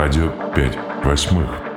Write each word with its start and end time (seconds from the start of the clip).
Радио 0.00 0.30
5 0.54 0.78
восьмых. 1.04 1.67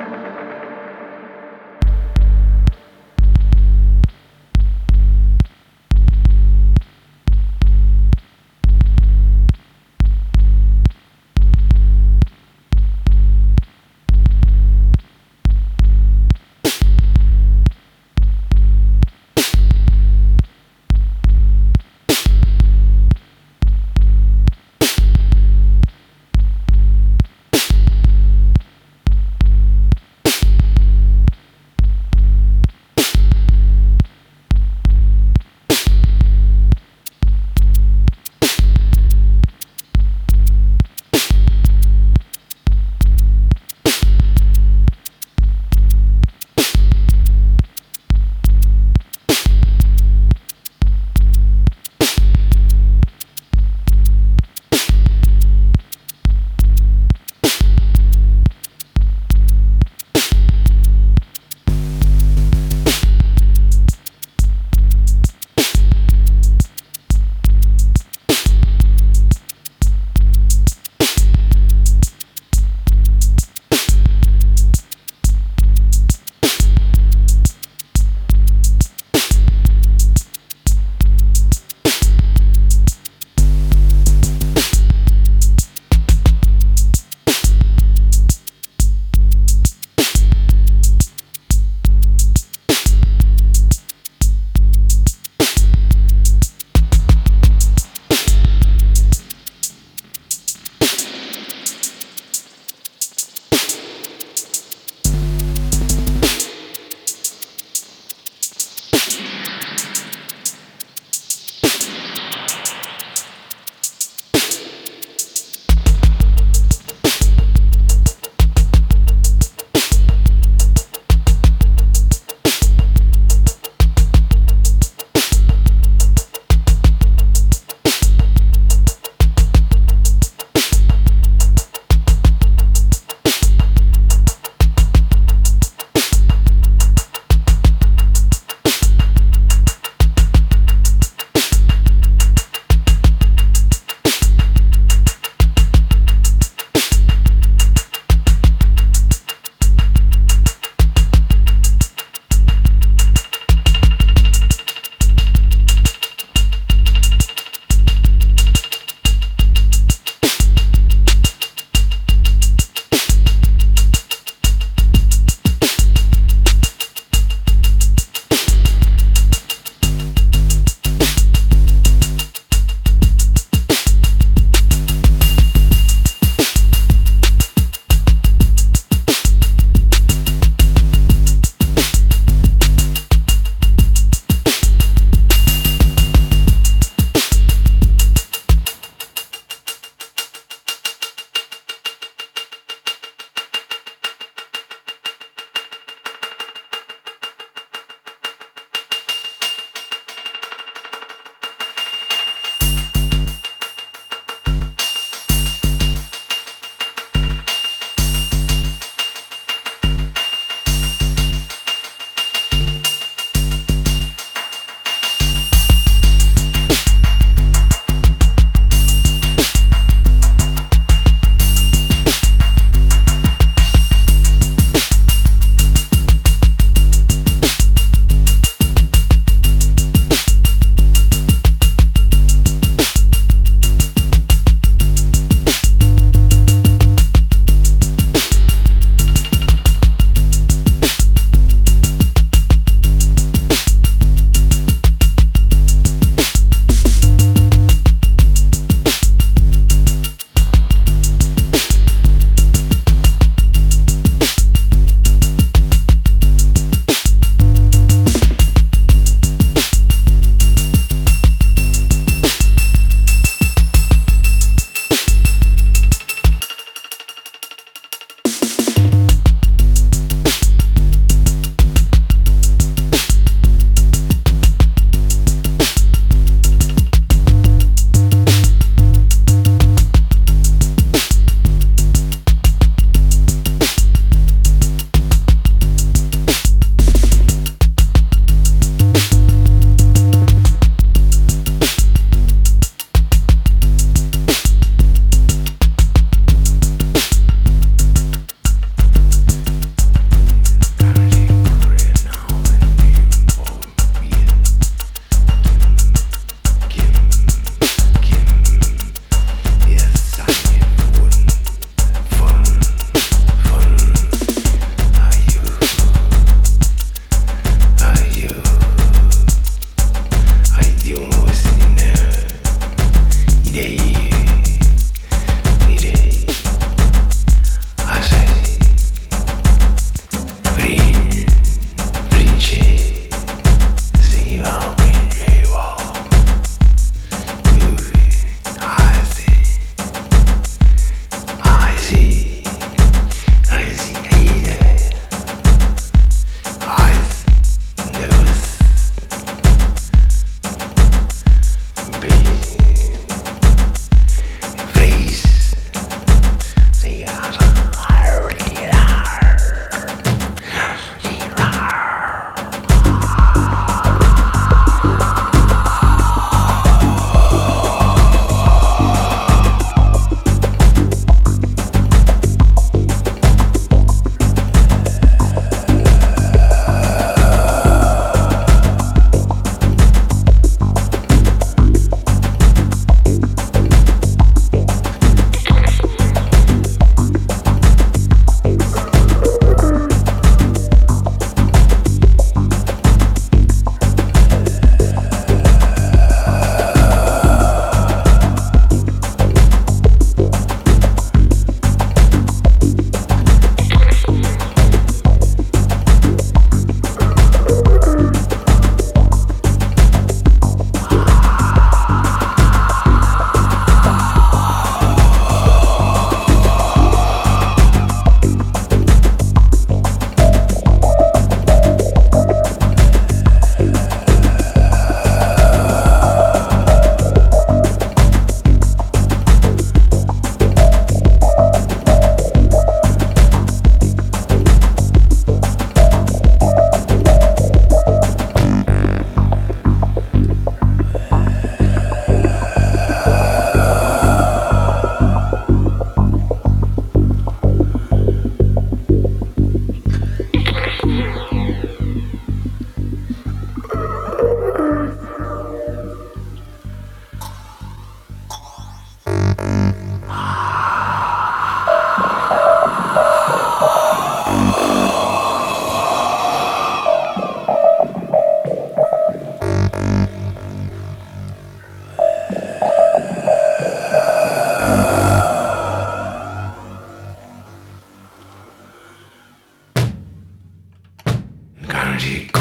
Magic. 481.92 482.41